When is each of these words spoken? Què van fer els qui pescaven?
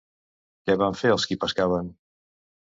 Què 0.69 0.77
van 0.85 0.97
fer 1.03 1.13
els 1.17 1.29
qui 1.33 1.39
pescaven? 1.45 1.95